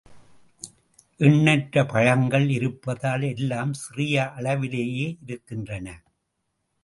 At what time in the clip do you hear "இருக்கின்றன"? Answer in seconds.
5.25-5.87